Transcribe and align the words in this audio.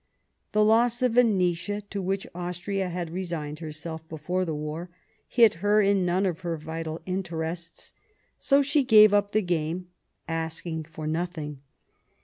The 0.53 0.65
loss 0.65 1.03
of 1.03 1.11
Venetia, 1.11 1.81
to 1.91 2.01
which 2.01 2.25
Austria 2.33 2.89
had 2.89 3.11
resigned 3.11 3.59
herself 3.59 4.01
before 4.09 4.45
the 4.45 4.55
war, 4.55 4.89
hit 5.27 5.53
her 5.61 5.79
in 5.79 6.07
none 6.07 6.25
of 6.25 6.39
her 6.39 6.57
vital 6.57 7.01
interests; 7.05 7.93
so 8.39 8.63
she 8.63 8.83
gave 8.83 9.13
up 9.13 9.31
the 9.31 9.43
game, 9.43 9.89
asking 10.27 10.85
for 10.85 11.05
nothing. 11.05 11.61